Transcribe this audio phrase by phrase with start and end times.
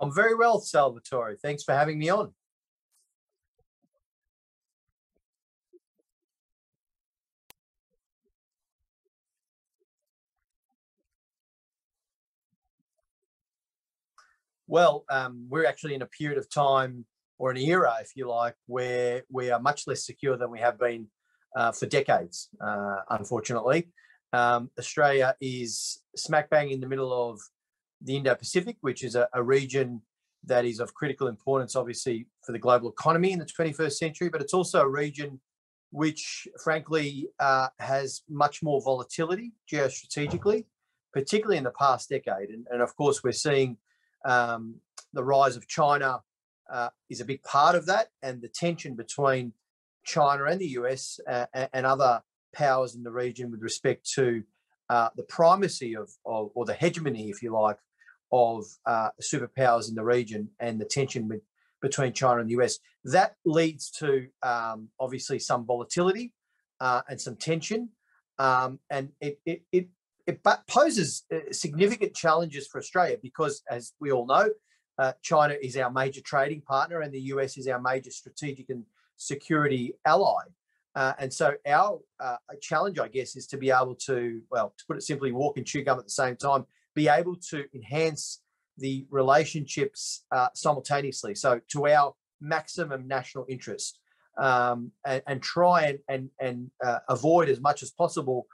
[0.00, 1.36] I'm very well, Salvatore.
[1.36, 2.32] Thanks for having me on.
[14.66, 17.04] Well, um, we're actually in a period of time
[17.38, 20.78] or an era, if you like, where we are much less secure than we have
[20.78, 21.08] been
[21.56, 23.90] uh, for decades, uh, unfortunately.
[24.32, 27.40] Um, Australia is smack bang in the middle of
[28.02, 30.02] the Indo Pacific, which is a, a, region
[30.44, 34.40] that is of critical importance, obviously, for the global economy in the 21st century, but
[34.40, 35.40] it's also a region
[35.90, 40.64] which, frankly, uh, has much more volatility geostrategically,
[41.12, 42.50] particularly in the past decade.
[42.50, 43.76] And, and of course, we're seeing
[44.24, 44.76] um,
[45.12, 46.20] the rise of China
[46.72, 49.52] uh, is a big part of that, and the tension between
[50.04, 54.42] China and the US uh, and other powers in the region with respect to
[54.88, 57.76] uh, the primacy of, of, or the hegemony, if you like,
[58.32, 61.42] of uh, superpowers in the region and the tension with,
[61.82, 62.78] between China and the US.
[63.04, 66.32] That leads to um, obviously some volatility
[66.80, 67.90] uh, and some tension,
[68.38, 69.88] um, and it, it, it,
[70.26, 74.48] it poses uh, significant challenges for Australia because, as we all know,
[74.98, 78.84] uh, China is our major trading partner and the US is our major strategic and
[79.16, 80.42] security ally.
[80.94, 84.84] Uh, and so our uh, challenge, I guess, is to be able to, well, to
[84.86, 88.42] put it simply, walk and chew gum at the same time, be able to enhance
[88.78, 91.34] the relationships uh, simultaneously.
[91.34, 93.98] So to our maximum national interest
[94.38, 98.46] um, and, and, try and, and, and uh, avoid as much as possible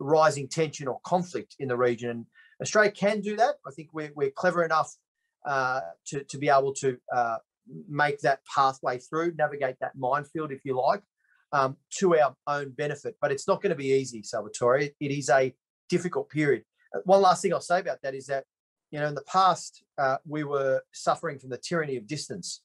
[0.00, 2.10] rising tension or conflict in the region.
[2.10, 2.26] And
[2.60, 3.56] Australia can do that.
[3.66, 4.92] I think we're, we're clever enough
[5.46, 7.38] uh, to, to be able to uh,
[7.88, 11.02] make that pathway through, navigate that minefield, if you like,
[11.52, 13.16] um, to our own benefit.
[13.20, 14.80] But it's not going to be easy, Salvatore.
[14.80, 15.54] It is a
[15.88, 16.64] difficult period.
[17.04, 18.44] One last thing I'll say about that is that,
[18.90, 22.62] you know, in the past, uh, we were suffering from the tyranny of distance.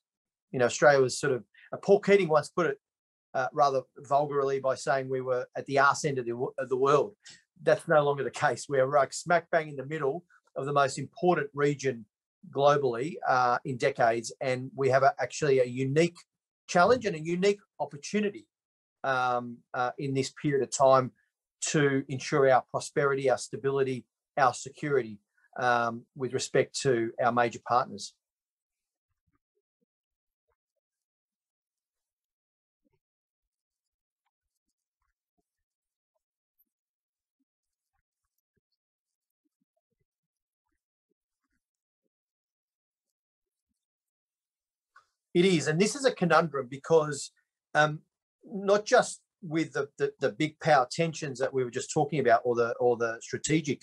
[0.51, 2.77] You know, Australia was sort of, uh, Paul Keating once put it
[3.33, 6.77] uh, rather vulgarly by saying we were at the arse end of the, of the
[6.77, 7.15] world.
[7.61, 8.67] That's no longer the case.
[8.69, 10.23] We're like smack bang in the middle
[10.55, 12.05] of the most important region
[12.51, 16.17] globally uh, in decades, and we have a, actually a unique
[16.67, 18.45] challenge and a unique opportunity
[19.03, 21.11] um, uh, in this period of time
[21.61, 24.05] to ensure our prosperity, our stability,
[24.37, 25.19] our security
[25.59, 28.13] um, with respect to our major partners.
[45.33, 47.31] It is, and this is a conundrum because
[47.73, 47.99] um,
[48.45, 52.41] not just with the, the, the big power tensions that we were just talking about,
[52.43, 53.81] or the or the strategic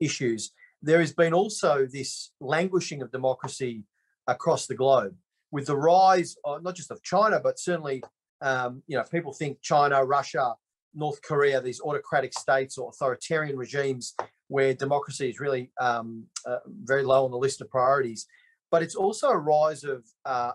[0.00, 0.52] issues,
[0.82, 3.84] there has been also this languishing of democracy
[4.26, 5.14] across the globe
[5.50, 8.02] with the rise of, not just of China, but certainly
[8.42, 10.54] um, you know people think China, Russia,
[10.94, 14.14] North Korea, these autocratic states or authoritarian regimes
[14.48, 18.26] where democracy is really um, uh, very low on the list of priorities.
[18.70, 20.52] But it's also a rise of uh,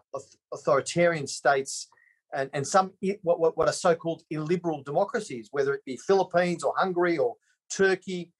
[0.53, 1.87] authoritarian states
[2.33, 2.93] and, and some
[3.23, 7.35] what, what, what are so-called illiberal democracies, whether it be Philippines or Hungary or
[7.71, 8.31] Turkey.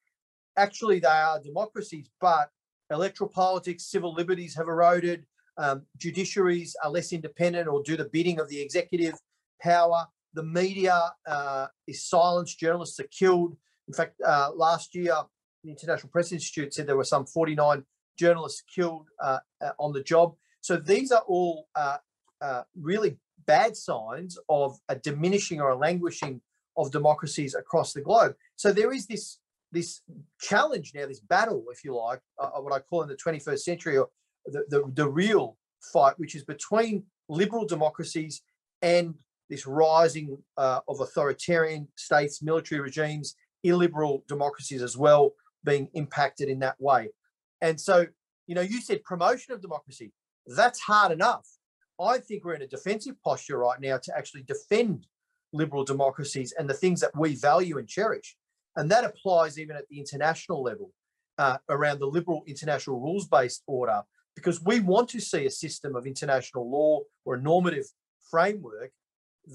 [0.57, 2.49] Actually, they are democracies, but
[2.89, 5.25] electoral politics, civil liberties have eroded.
[5.57, 9.13] Um, judiciaries are less independent or do the bidding of the executive
[9.61, 10.05] power.
[10.33, 12.59] The media uh, is silenced.
[12.59, 13.55] Journalists are killed.
[13.87, 15.15] In fact, uh, last year,
[15.63, 17.83] the International Press Institute said there were some 49
[18.17, 20.35] journalists killed uh, uh on the job.
[20.61, 21.97] So these are all uh,
[22.41, 26.41] uh, really bad signs of a diminishing or a languishing
[26.77, 28.35] of democracies across the globe.
[28.55, 29.39] So there is this
[29.71, 30.01] this
[30.39, 33.97] challenge now, this battle, if you like, uh, what I call in the 21st century,
[33.97, 34.09] or
[34.45, 35.57] the, the, the real
[35.93, 38.41] fight, which is between liberal democracies
[38.81, 39.15] and
[39.49, 45.33] this rising uh, of authoritarian states, military regimes, illiberal democracies as well
[45.63, 47.09] being impacted in that way.
[47.61, 48.07] And so,
[48.47, 50.11] you know, you said promotion of democracy.
[50.47, 51.47] That's hard enough.
[51.99, 55.05] I think we're in a defensive posture right now to actually defend
[55.53, 58.35] liberal democracies and the things that we value and cherish.
[58.75, 60.91] And that applies even at the international level
[61.37, 64.01] uh, around the liberal international rules based order,
[64.35, 67.85] because we want to see a system of international law or a normative
[68.29, 68.91] framework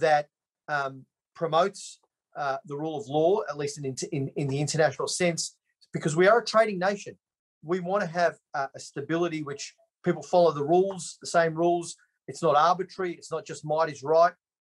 [0.01, 0.29] that
[0.69, 1.05] um,
[1.35, 2.01] promotes
[2.37, 5.57] uh, the rule of law, at least in, in, in, the international sense,
[5.93, 7.17] because we are a trading nation.
[7.63, 9.75] We want to have uh, a stability which
[10.05, 11.97] people follow the rules, the same rules,
[12.29, 13.13] it's not arbitrary.
[13.15, 14.33] It's not just might is right,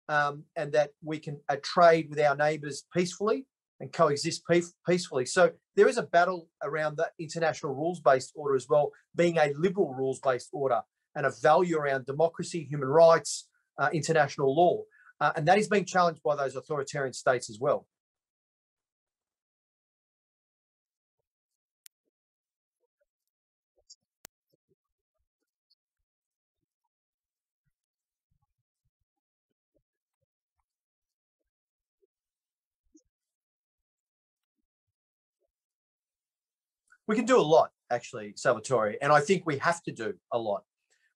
[0.08, 3.46] um, and that we can uh, trade with our neighbours peacefully
[3.80, 4.44] and coexist
[4.86, 5.26] peacefully.
[5.26, 9.94] So there is a battle around the international rules-based order as well, being a liberal
[9.94, 10.82] rules-based order
[11.16, 13.48] and a value around democracy, human rights,
[13.78, 14.84] uh, international law.
[15.22, 17.88] Uh, and that is being challenged by those authoritarian states as well.
[37.10, 40.38] We can do a lot actually salvatore and i think we have to do a
[40.38, 40.64] lot.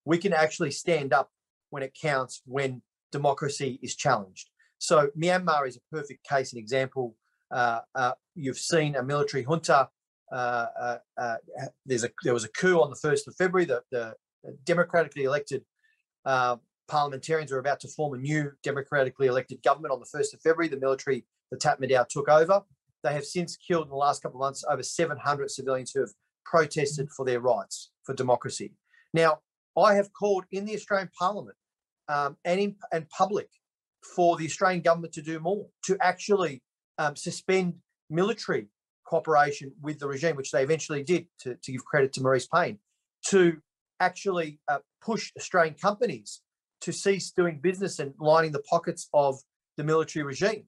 [0.06, 1.30] We can actually stand up
[1.69, 2.81] when it counts when
[3.13, 4.50] democracy is challenged.
[4.80, 7.16] So myanmar is a perfect case and example.
[7.50, 9.88] Uh, uh, you've seen a military junta
[10.31, 11.36] uh, uh, uh
[11.86, 14.16] there's a there was a coup on the 1st of february the, the
[14.63, 15.62] democratically elected
[16.25, 16.56] uh,
[16.88, 20.69] parliamentarians were about to form a new democratically elected government on the 1st of february.
[20.69, 22.63] The military the Tatmadaw took over
[23.04, 26.12] they have since killed in the last couple of months over 700 civilians who have
[26.46, 28.74] protested for their rights for democracy.
[29.14, 29.40] Now,
[29.78, 31.58] I have called in the Australian Parliament
[32.08, 33.50] um, and in and public
[34.16, 36.62] for the Australian government to do more, to actually
[36.98, 37.76] um, suspend
[38.10, 38.68] military
[39.06, 42.80] cooperation with the regime, which they eventually did, to, to give credit to Marise Payne,
[43.28, 43.58] to
[44.00, 46.42] actually uh, push Australian companies
[46.82, 49.40] to cease doing business and lining the pockets of
[49.78, 50.66] the military regime,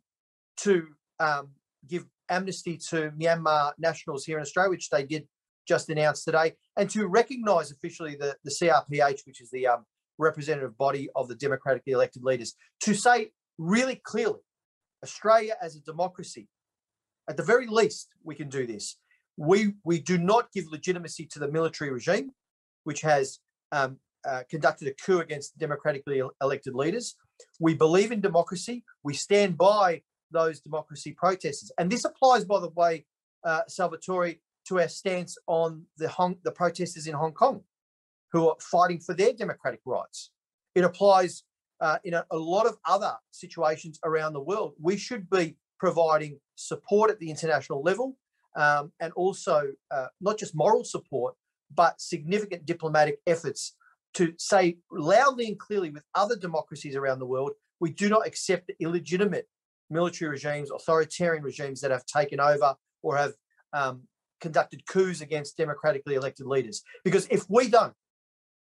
[0.57, 0.87] to
[1.19, 1.49] um,
[1.87, 5.27] give amnesty to Myanmar nationals here in Australia, which they did
[5.67, 9.85] just announce today, and to recognise officially the, the CRPH, which is the um,
[10.17, 14.39] representative body of the democratically elected leaders, to say really clearly
[15.03, 16.47] Australia as a democracy,
[17.27, 18.97] at the very least, we can do this.
[19.37, 22.31] We, we do not give legitimacy to the military regime,
[22.83, 23.39] which has
[23.71, 27.15] um, uh, conducted a coup against democratically elected leaders.
[27.59, 28.83] We believe in democracy.
[29.03, 30.01] We stand by
[30.35, 31.71] those democracy protesters.
[31.77, 33.05] And this applies, by the way,
[33.43, 34.35] uh, Salvatore,
[34.67, 37.61] to our stance on the Hong, the protesters in Hong Kong
[38.31, 40.31] who are fighting for their democratic rights.
[40.73, 41.43] It applies
[41.79, 44.73] uh, in a, a lot of other situations around the world.
[44.81, 48.17] We should be providing support at the international level
[48.55, 51.35] um, and also uh, not just moral support,
[51.73, 53.75] but significant diplomatic efforts
[54.15, 58.67] to say loudly and clearly with other democracies around the world, we do not accept
[58.67, 59.47] the illegitimate
[59.89, 63.33] military regimes, authoritarian regimes that have taken over or have
[63.73, 64.03] um,
[64.41, 66.81] conducted coups against democratically elected leaders.
[67.03, 67.93] Because if we don't,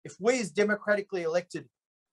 [0.05, 1.69] if we as democratically elected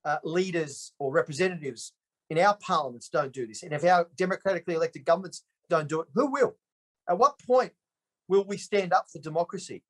[0.06, 1.94] uh, leaders or representatives
[2.30, 6.08] in our parliaments don't do this, and if our democratically elected governments don't do it,
[6.14, 6.56] who will?
[7.10, 7.72] At what point
[8.28, 9.84] will we stand up for democracy?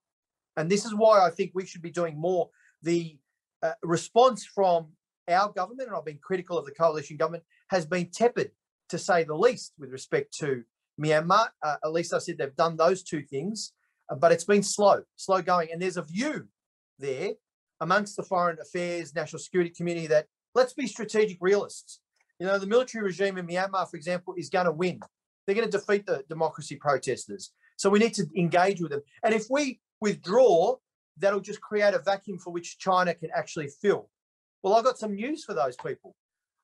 [0.55, 2.49] And this is why I think we should be doing more.
[2.81, 3.17] The
[3.61, 4.87] uh, response from
[5.27, 8.51] our government, and I've been critical of the coalition government, has been tepid
[8.89, 10.63] to say the least, with respect to
[10.99, 11.47] Myanmar.
[11.63, 13.73] Uh, at least I said they've done those two things,
[14.09, 15.69] uh, but it's been slow, slow going.
[15.71, 16.47] And there's a view
[16.97, 17.31] there
[17.81, 22.01] amongst the foreign affairs, national security community that let's be strategic realists.
[22.39, 24.99] You know, the military regime in Myanmar, for example, is going to win.
[25.45, 27.51] They're going to defeat the democracy protesters.
[27.77, 29.01] So we need to engage with them.
[29.23, 30.75] And if we withdraw,
[31.17, 34.09] that'll just create a vacuum for which China can actually fill.
[34.63, 36.15] Well, I've got some news for those people.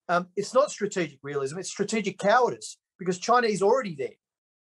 [0.07, 4.17] Um, it's not strategic realism, it's strategic cowardice because China is already there.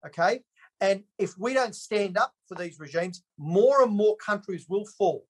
[0.05, 0.41] Okay.
[0.79, 5.25] And if we don't stand up for these regimes, more and more countries will fall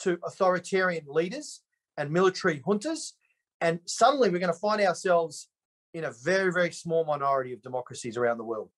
[0.00, 1.62] to authoritarian leaders
[1.96, 3.12] and military juntas.
[3.60, 5.48] And suddenly we're going to find ourselves
[5.94, 8.70] in a very, very small minority of democracies around the world.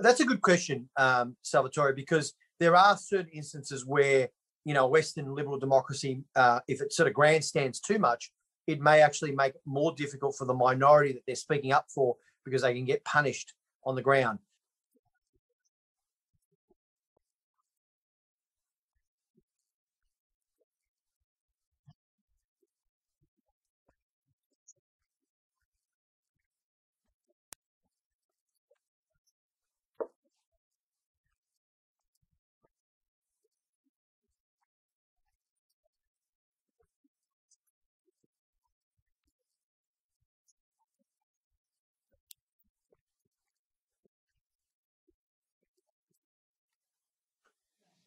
[0.00, 4.28] That's a good question, um, Salvatore, because there are certain instances where,
[4.64, 8.30] you know, Western liberal democracy, uh, if it sort of grandstands too much,
[8.66, 12.62] it may actually make more difficult for the minority that they're speaking up for because
[12.62, 14.38] they can get punished on the ground.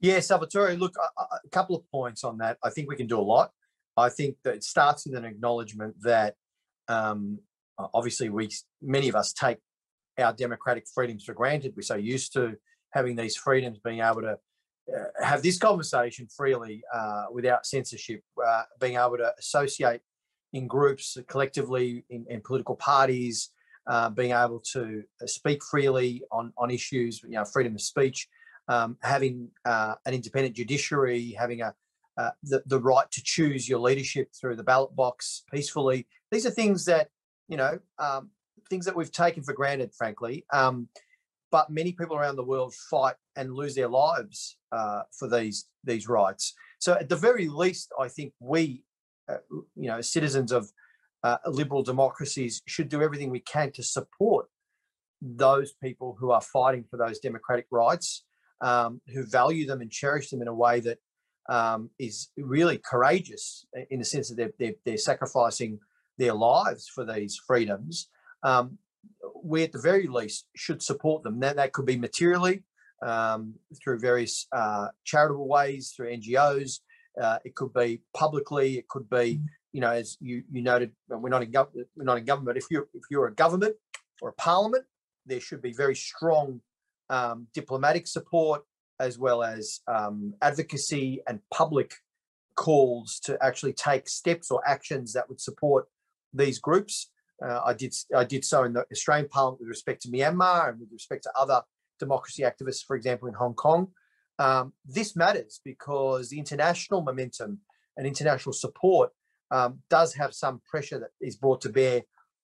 [0.01, 2.57] Yeah, Salvatore, look, a, a couple of points on that.
[2.63, 3.51] I think we can do a lot.
[3.95, 6.35] I think that it starts with an acknowledgement that
[6.87, 7.39] um,
[7.93, 8.49] obviously we
[8.81, 9.57] many of us take
[10.17, 11.73] our democratic freedoms for granted.
[11.75, 12.55] We're so used to
[12.91, 14.37] having these freedoms, being able to
[14.93, 20.01] uh, have this conversation freely uh, without censorship, uh, being able to associate
[20.53, 23.51] in groups collectively in, in political parties,
[23.87, 28.27] uh, being able to speak freely on, on issues, you know, freedom of speech,
[28.67, 31.73] um, having uh, an independent judiciary, having a
[32.17, 36.05] uh, the, the right to choose your leadership through the ballot box peacefully.
[36.29, 37.07] These are things that,
[37.47, 38.29] you know, um,
[38.69, 40.45] things that we've taken for granted, frankly.
[40.51, 40.89] Um,
[41.51, 46.07] but many people around the world fight and lose their lives uh, for these these
[46.07, 46.53] rights.
[46.79, 48.83] So at the very least, I think we,
[49.29, 49.37] uh,
[49.75, 50.71] you know, citizens of
[51.23, 54.47] uh, liberal democracies, should do everything we can to support
[55.21, 58.23] those people who are fighting for those democratic rights,
[58.61, 60.99] um, who value them and cherish them in a way that
[61.49, 65.79] um, is really courageous in the sense that they're, they're, they're sacrificing
[66.17, 68.09] their lives for these freedoms.
[68.43, 68.77] Um,
[69.43, 71.39] we at the very least should support them.
[71.39, 72.63] That, that could be materially
[73.01, 76.79] um, through various uh, charitable ways, through NGOs.
[77.19, 78.77] Uh, it could be publicly.
[78.77, 79.45] It could be, mm.
[79.73, 81.87] you know, as you you noted, we're not in government.
[81.95, 82.57] We're not in government.
[82.57, 83.75] If you're if you're a government
[84.21, 84.85] or a parliament,
[85.25, 86.61] there should be very strong
[87.11, 88.63] um, diplomatic support
[88.99, 91.93] as well as um, advocacy and public
[92.55, 95.87] calls to actually take steps or actions that would support
[96.33, 97.09] these groups.
[97.43, 100.79] Uh, I did I did so in the Australian Parliament with respect to Myanmar and
[100.79, 101.61] with respect to other
[101.99, 103.89] democracy activists, for example, in Hong Kong.
[104.39, 107.59] Um, this matters because the international momentum
[107.97, 109.11] and international support
[109.49, 112.03] um, does have some pressure that is brought to bear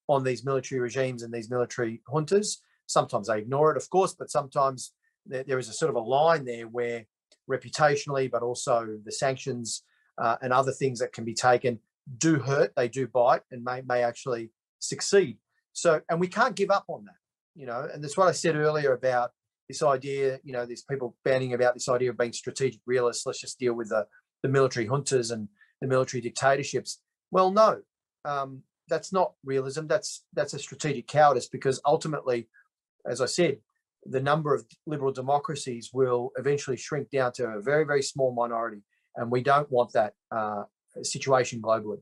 [0.09, 2.57] on these military regimes and these military juntas.
[2.87, 4.93] Sometimes they ignore it, of course, but sometimes
[5.25, 7.05] there, there is a sort of a line there where
[7.49, 9.83] reputationally, but also the sanctions
[10.17, 11.79] uh, and other things that can be taken
[12.17, 15.37] do hurt, they do bite, and may, may actually succeed.
[15.73, 17.15] So, and we can't give up on that,
[17.55, 17.87] you know.
[17.93, 19.31] And that's what I said earlier about
[19.67, 20.39] this idea.
[20.43, 23.25] You know, there's people banning about this idea of being strategic realists.
[23.25, 24.07] Let's just deal with the
[24.43, 25.49] the military juntas and
[25.81, 26.99] the military dictatorships.
[27.31, 27.81] Well, no,
[28.23, 29.87] um, that's not realism.
[29.87, 32.47] That's that's a strategic cowardice because ultimately,
[33.05, 33.57] as I said,
[34.05, 38.81] the number of liberal democracies will eventually shrink down to a very very small minority,
[39.15, 40.63] and we don't want that uh,
[41.03, 41.99] situation globally.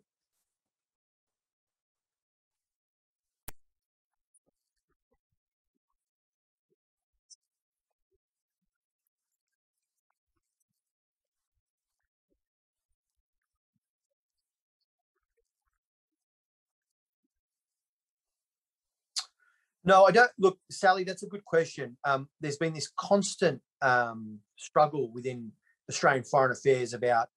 [19.86, 20.32] No, I don't.
[20.40, 21.96] Look, Sally, that's a good question.
[22.04, 25.52] Um, there's been this constant um, struggle within
[25.90, 27.28] Australian foreign affairs about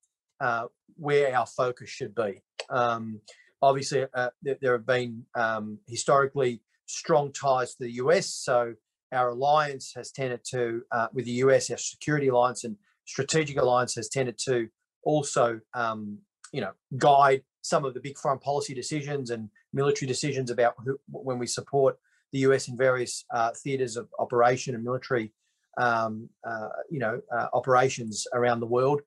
[0.40, 0.64] uh,
[0.96, 2.42] where our focus should be.
[2.70, 3.20] Um,
[3.60, 8.74] obviously, uh, there, have been um, historically strong ties to the US, so
[9.12, 13.94] our alliance has tended to, uh, with the US, our security alliance and strategic alliance
[13.96, 14.68] has tended to
[15.02, 16.18] also, um,
[16.52, 20.98] you know, guide some of the big foreign policy decisions and military decisions about who,
[21.10, 21.98] when we support
[22.32, 25.32] the US in various uh, theaters of operation and military,
[25.78, 29.00] um, uh, you know, uh, operations around the world.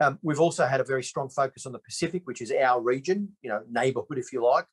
[0.00, 3.36] Um, we've also had a very strong focus on the Pacific, which is our region,
[3.42, 4.66] you know, neighborhood, if you like.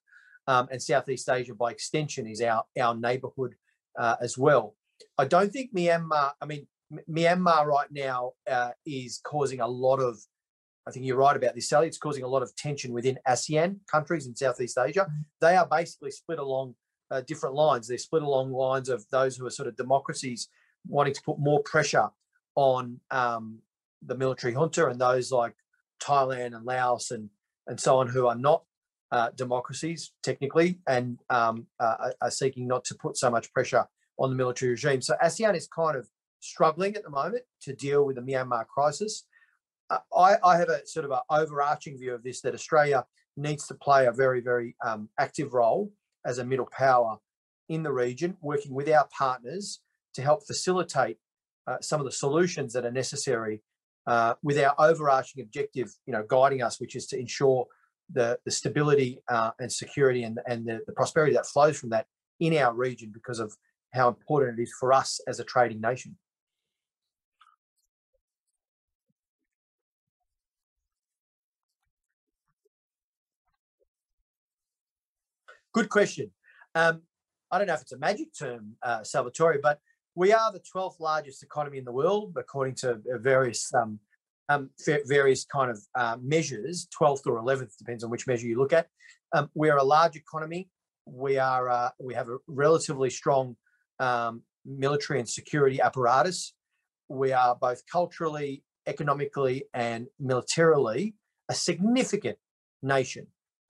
[0.48, 3.56] Um, and Southeast Asia, by extension, is our, our neighborhood
[3.98, 4.76] uh, as well.
[5.18, 6.68] I don't think Myanmar, I mean,
[7.10, 10.18] Myanmar right now uh, is causing a lot of,
[10.86, 13.78] I think you're right about this, Sally, it's causing a lot of tension within ASEAN
[13.90, 15.08] countries in Southeast Asia.
[15.40, 16.76] They are basically split along
[17.14, 17.88] uh, different lines.
[17.88, 20.50] They're split along lines of those who are sort of democracies
[20.88, 22.10] wanting to put more pressure
[22.56, 23.60] on um,
[24.06, 25.54] the military junta and those like
[26.02, 27.30] Thailand and Laos and
[27.68, 28.64] and so on who are not
[29.12, 33.86] uh, democracies technically and um, uh, are seeking not to put so much pressure
[34.18, 35.02] on the military regime.
[35.02, 36.10] So ASEAN is kind of
[36.42, 39.26] struggling at the moment to deal with the Myanmar crisis.
[39.90, 43.06] Uh, I, I, have a sort of an overarching view of this that Australia
[43.38, 45.92] needs to play a very, very um, active role
[46.26, 47.18] as a middle power
[47.70, 49.80] in the region, working with our partners
[50.14, 51.18] to help facilitate
[51.68, 53.62] uh, some of the solutions that are necessary
[54.06, 57.66] uh, with our overarching objective, you know, guiding us, which is to ensure
[58.12, 62.06] the, the stability uh, and security and, and the, the prosperity that flows from that
[62.40, 63.56] in our region because of
[63.94, 66.18] how important it is for us as a trading nation.
[75.74, 76.30] Good question.
[76.76, 77.02] Um,
[77.52, 79.80] I don't know if it's a magic term, uh, Salvatore, but
[80.14, 84.00] we are the 12th largest economy in the world, according to various um,
[84.50, 84.70] um,
[85.08, 88.88] various kind of uh, measures, 12th or 11th, depends on which measure you look at.
[89.34, 90.70] Um, we are a large economy.
[91.08, 93.56] We are uh, we have a relatively strong
[94.00, 96.54] um, military and security apparatus.
[97.10, 101.16] We are both culturally, economically, and militarily
[101.50, 102.38] a significant
[102.84, 103.28] nation,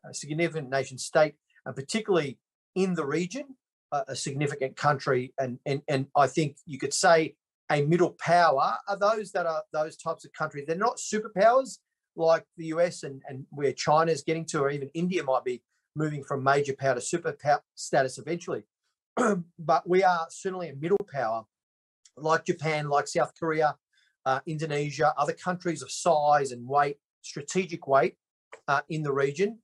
[0.09, 2.37] a significant nation state, and particularly
[2.75, 3.55] in the region,
[3.91, 5.33] a, a significant country.
[5.39, 7.35] And, and and I think you could say
[7.71, 10.65] a middle power are those that are those types of countries.
[10.67, 11.79] They're not superpowers
[12.15, 15.61] like the US and, and where China is getting to, or even India might be
[15.95, 18.63] moving from major power to superpower status eventually.
[19.59, 21.45] but we are certainly a middle power
[22.17, 23.75] like Japan, like South Korea,
[24.25, 28.15] uh, Indonesia, other countries of size and weight, strategic weight
[28.67, 29.59] uh, in the region.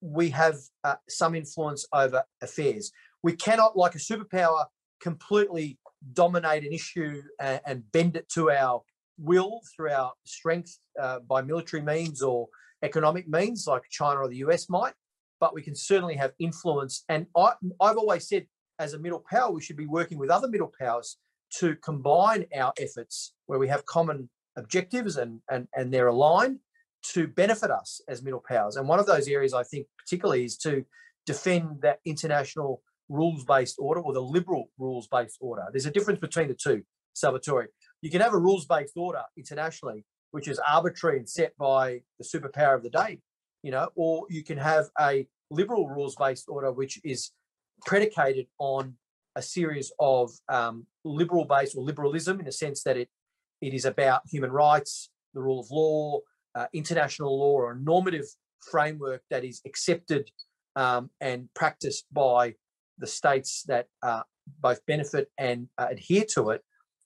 [0.00, 2.92] We have uh, some influence over affairs.
[3.22, 4.66] We cannot, like a superpower,
[5.00, 5.78] completely
[6.12, 8.82] dominate an issue and, and bend it to our
[9.18, 12.48] will through our strength uh, by military means or
[12.82, 14.94] economic means, like China or the US might.
[15.38, 17.04] But we can certainly have influence.
[17.08, 18.46] And I, I've always said,
[18.78, 21.18] as a middle power, we should be working with other middle powers
[21.58, 26.60] to combine our efforts where we have common objectives and, and, and they're aligned
[27.02, 28.76] to benefit us as middle powers.
[28.76, 30.84] And one of those areas I think particularly is to
[31.26, 35.64] defend that international rules-based order or the liberal rules-based order.
[35.72, 36.82] There's a difference between the two,
[37.14, 37.68] Salvatore.
[38.02, 42.76] You can have a rules-based order internationally, which is arbitrary and set by the superpower
[42.76, 43.20] of the day,
[43.62, 47.32] you know, or you can have a liberal rules-based order, which is
[47.84, 48.94] predicated on
[49.36, 53.08] a series of um, liberal-based or liberalism in the sense that it
[53.60, 56.20] it is about human rights, the rule of law,
[56.54, 58.26] uh, international law, or a normative
[58.60, 60.30] framework that is accepted
[60.76, 62.54] um, and practiced by
[62.98, 64.22] the states that uh,
[64.60, 66.62] both benefit and uh, adhere to it.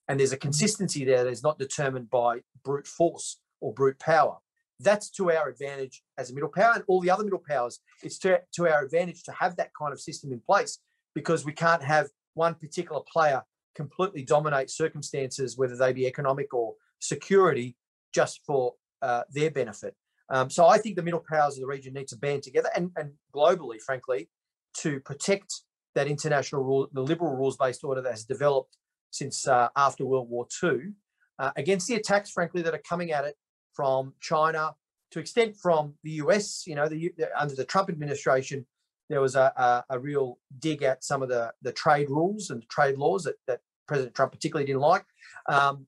[0.09, 4.37] And there's a consistency there that is not determined by brute force or brute power.
[4.80, 7.80] That's to our advantage as a middle power and all the other middle powers.
[8.02, 10.78] It's to, to our advantage to have that kind of system in place
[11.14, 13.42] because we can't have one particular player
[13.74, 17.76] completely dominate circumstances, whether they be economic or security,
[18.12, 19.94] just for uh, their benefit.
[20.30, 22.90] Um, so I think the middle powers of the region need to band together and,
[22.96, 24.30] and globally, frankly,
[24.78, 25.62] to protect
[25.94, 28.76] that international rule, the liberal rules-based order that has developed
[29.11, 30.92] since uh, after World War II,
[31.38, 33.37] uh, against the attacks, frankly, that are coming at it
[33.72, 34.74] from China,
[35.12, 36.66] to extent from the US.
[36.66, 38.66] You know, the, under the Trump administration,
[39.09, 42.66] there was a, a, a, real dig at some of the, the trade rules and
[42.68, 45.04] trade laws that, that President Trump particularly didn't like.
[45.48, 45.87] Um,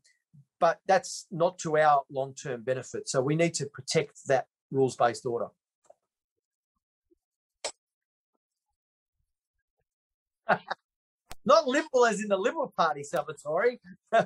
[0.61, 3.09] but that's not to our long-term benefit.
[3.09, 5.49] So we need to protect that rules-based order.
[11.45, 13.79] Not liberal as in the Liberal Party, Salvatore,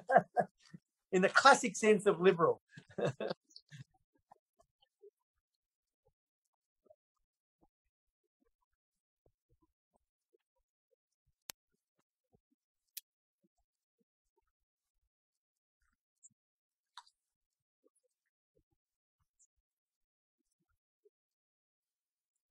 [1.13, 2.63] in the classic sense of liberal.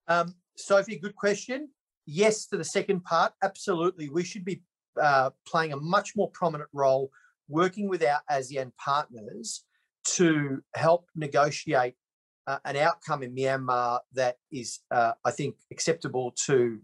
[0.10, 1.70] Um, Sophie, good question
[2.10, 3.34] yes to the second part.
[3.44, 4.10] Absolutely.
[4.10, 4.62] We should be
[5.00, 7.12] uh, playing a much more prominent role
[7.48, 9.64] working with our ASEAN partners
[10.16, 11.96] to help negotiate
[12.48, 16.80] uh, an outcome in Myanmar that is, uh, I think, acceptable to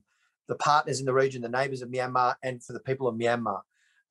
[0.48, 3.62] the partners in the region, the neighbours of Myanmar, and for the people of Myanmar.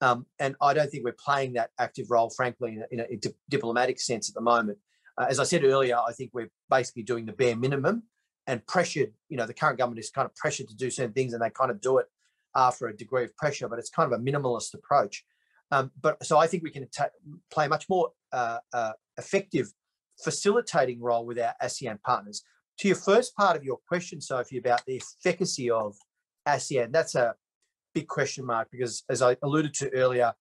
[0.01, 3.29] Um, and I don't think we're playing that active role, frankly, in a, in a
[3.49, 4.79] diplomatic sense at the moment.
[5.17, 8.03] Uh, as I said earlier, I think we're basically doing the bare minimum
[8.47, 11.33] and pressured, you know, the current government is kind of pressured to do certain things
[11.33, 12.07] and they kind of do it
[12.55, 15.25] after a degree of pressure, but it's kind of a minimalist approach.
[15.71, 16.87] Um, but so I think we can
[17.51, 19.73] play a much more uh, uh, effective
[20.23, 22.43] facilitating role with our ASEAN partners.
[22.79, 25.95] To your first part of your question, Sophie, about the efficacy of
[26.47, 27.35] ASEAN, that's a
[27.93, 30.33] big question mark because, as I alluded to earlier,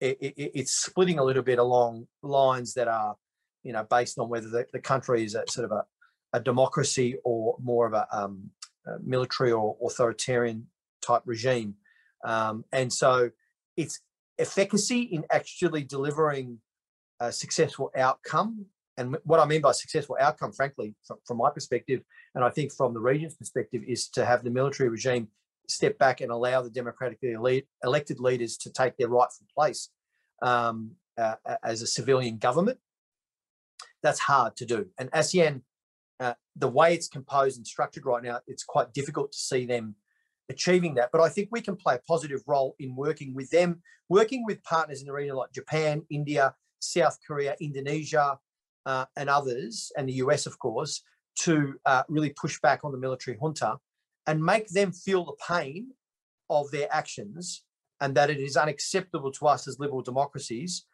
[0.00, 3.16] it, it, it's splitting a little bit along lines that are,
[3.62, 5.84] you know, based on whether the, the country is a sort of a
[6.32, 8.50] a democracy or more of a, um,
[9.02, 10.66] military or authoritarian
[11.02, 11.74] type regime.
[12.24, 13.30] Um, and so
[13.76, 14.00] its
[14.38, 16.58] efficacy in actually delivering
[17.20, 18.66] a successful outcome.
[18.96, 22.00] And what I mean by successful outcome, frankly, from, from my perspective,
[22.34, 25.28] and I think from the region's perspective, is to have the military regime
[25.68, 29.90] step back and allow the democratically elite, elected leaders to take their rightful place
[30.42, 32.78] um, uh, as a civilian government.
[34.02, 34.86] That's hard to do.
[34.98, 35.62] And ASEAN
[36.20, 39.94] uh, the way it's composed and structured right now, it's quite difficult to see them
[40.50, 41.10] achieving that.
[41.12, 44.62] But I think we can play a positive role in working with them, working with
[44.62, 48.38] partners in the region like Japan, India, South Korea, Indonesia,
[48.86, 51.02] uh, and others, and the US, of course,
[51.40, 53.76] to uh, really push back on the military junta
[54.26, 55.88] and make them feel the pain
[56.50, 57.64] of their actions
[58.00, 60.86] and that it is unacceptable to us as liberal democracies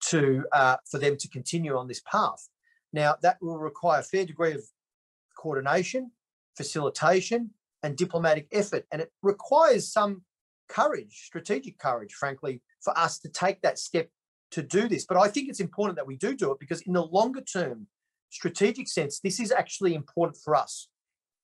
[0.00, 2.48] to uh, for them to continue on this path.
[2.92, 4.62] Now, that will require a fair degree of
[5.44, 6.10] coordination,
[6.56, 7.50] facilitation,
[7.82, 8.84] and diplomatic effort.
[8.90, 10.22] And it requires some
[10.70, 14.08] courage, strategic courage, frankly, for us to take that step
[14.52, 15.04] to do this.
[15.04, 17.88] But I think it's important that we do do it because, in the longer term,
[18.30, 20.88] strategic sense, this is actually important for us.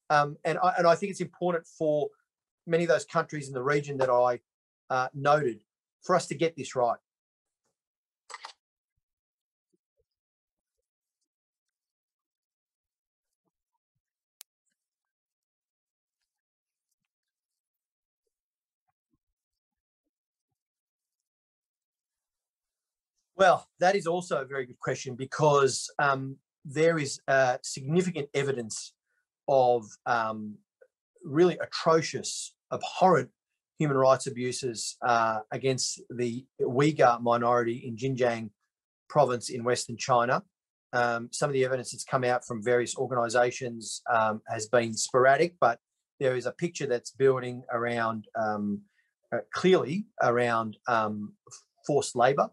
[0.08, 2.08] Um, and, I, and I think it's important for
[2.66, 4.40] many of those countries in the region that I
[4.88, 5.60] uh, noted
[6.02, 6.98] for us to get this right.
[23.40, 28.92] Well, that is also a very good question because um, there is uh, significant evidence
[29.48, 30.58] of um,
[31.24, 33.30] really atrocious, abhorrent
[33.78, 38.50] human rights abuses uh, against the Uyghur minority in Xinjiang
[39.08, 40.42] province in Western China.
[40.92, 45.54] Um, some of the evidence that's come out from various organizations um, has been sporadic,
[45.58, 45.78] but
[46.18, 48.82] there is a picture that's building around um,
[49.34, 51.32] uh, clearly around um,
[51.86, 52.50] forced labor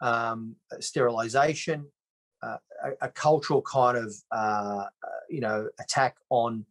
[0.00, 1.86] um, sterilization,
[2.42, 6.64] uh, a, a, cultural kind of uh, uh, you know attack on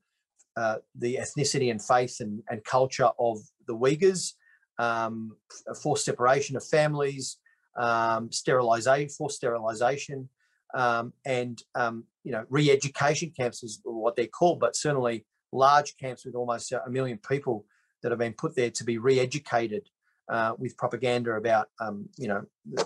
[0.55, 4.33] uh, the ethnicity and faith and, and culture of the Uyghurs,
[4.79, 5.35] um,
[5.81, 7.37] forced separation of families,
[7.77, 10.29] um, sterilization, forced sterilization,
[10.73, 16.25] um, and um, you know re-education camps is what they're called, but certainly large camps
[16.25, 17.65] with almost a million people
[18.01, 19.89] that have been put there to be re-educated
[20.29, 22.43] uh, with propaganda about um, you know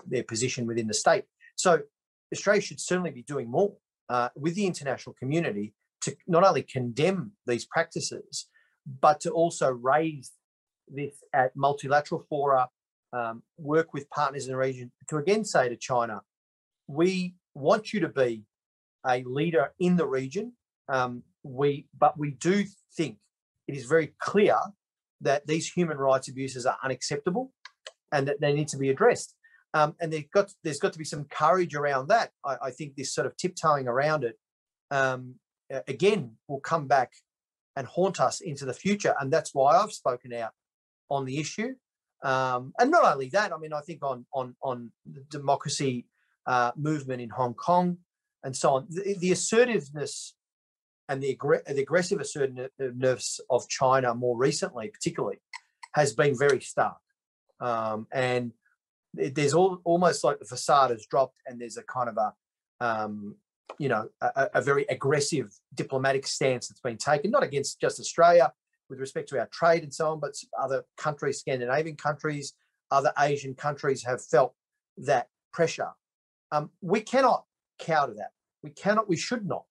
[0.08, 1.26] their position within the state.
[1.56, 1.80] So
[2.34, 3.74] Australia should certainly be doing more
[4.10, 8.48] uh, with the international community to not only condemn these practices,
[9.00, 10.32] but to also raise
[10.88, 12.70] this at multilateral fora,
[13.14, 16.22] um, work with partners in the region to again say to China,
[16.88, 18.44] we want you to be
[19.06, 20.54] a leader in the region.
[20.90, 23.18] Um, we, but we do think
[23.68, 24.58] it is very clear
[25.22, 27.52] that these human rights abuses are unacceptable
[28.12, 29.36] and that they need to be addressed.
[29.74, 32.32] Um, and got, there's got to be some courage around that.
[32.46, 34.38] I, I think this sort of tiptoeing around it,
[34.90, 35.36] um,
[35.88, 37.14] again, will come back
[37.76, 39.16] and haunt us into the future.
[39.20, 40.52] And that's why I've spoken out
[41.10, 41.76] on the issue.
[42.24, 46.06] Um, and not only that, I mean, I think on on on the democracy
[46.46, 47.98] uh, movement in Hong Kong
[48.44, 50.36] and so on, the, the assertiveness
[51.12, 55.42] and the, the aggressive assertiveness of China more recently, particularly,
[55.94, 56.96] has been very stark.
[57.60, 58.54] Um, and
[59.14, 62.34] there's all, almost like the facade has dropped, and there's a kind of a,
[62.80, 63.36] um,
[63.78, 68.54] you know, a, a, very aggressive diplomatic stance that's been taken, not against just Australia
[68.90, 72.54] with respect to our trade and so on, but other countries, Scandinavian countries,
[72.90, 74.54] other Asian countries have felt
[74.98, 75.90] that pressure.
[76.54, 77.44] Um, we cannot
[77.80, 78.32] counter that.
[78.64, 79.10] We cannot.
[79.10, 79.66] We should not.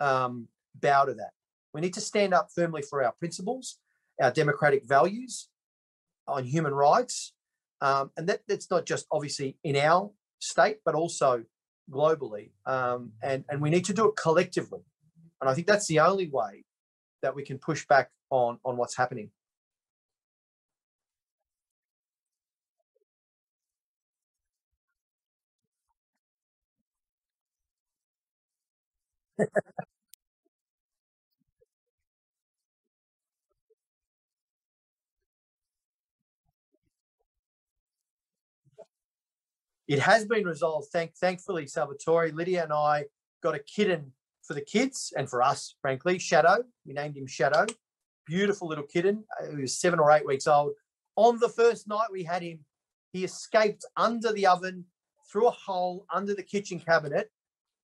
[0.00, 0.48] Um,
[0.80, 1.30] bow to that.
[1.72, 3.78] We need to stand up firmly for our principles,
[4.20, 5.48] our democratic values
[6.26, 7.32] on human rights.
[7.80, 11.44] Um, and that, that's not just obviously in our state, but also
[11.90, 12.50] globally.
[12.64, 14.80] Um, and, and we need to do it collectively.
[15.40, 16.64] And I think that's the only way
[17.22, 19.30] that we can push back on, on what's happening.
[39.88, 40.88] it has been resolved.
[40.92, 43.04] Thank, thankfully, Salvatore, Lydia, and I
[43.42, 46.18] got a kitten for the kids and for us, frankly.
[46.18, 47.66] Shadow, we named him Shadow.
[48.26, 49.24] Beautiful little kitten.
[49.40, 50.72] Uh, he was seven or eight weeks old.
[51.16, 52.60] On the first night we had him,
[53.12, 54.84] he escaped under the oven,
[55.30, 57.30] through a hole under the kitchen cabinet,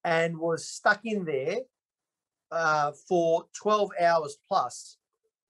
[0.04, 1.58] and was stuck in there
[2.50, 4.96] uh, for 12 hours plus.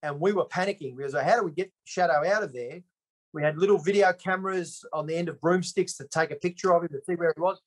[0.02, 2.80] And we were panicking because how do we get Shadow out of there?
[3.32, 6.82] We had little video cameras on the end of broomsticks to take a picture of
[6.82, 7.60] him to see where he was.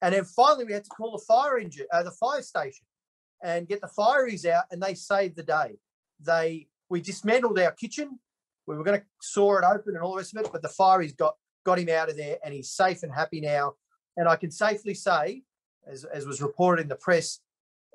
[0.00, 2.86] And then finally, we had to call the fire engine, uh, the fire station,
[3.42, 5.78] and get the fireys out, and they saved the day.
[6.20, 8.18] They we dismantled our kitchen.
[8.66, 10.68] We were going to saw it open and all the rest of it, but the
[10.68, 13.74] fireys got got him out of there, and he's safe and happy now.
[14.16, 15.42] And I can safely say,
[15.86, 17.40] as, as was reported in the press,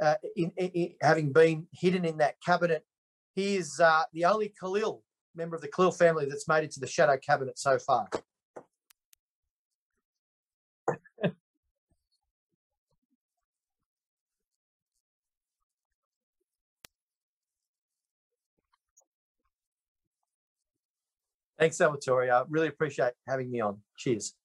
[0.01, 2.83] uh, in, in, in, having been hidden in that cabinet,
[3.35, 5.03] he is uh, the only Khalil
[5.35, 8.07] member of the Khalil family that's made it to the shadow cabinet so far.
[21.59, 22.29] Thanks, Salvatore.
[22.29, 23.79] I really appreciate having me on.
[23.97, 24.35] Cheers.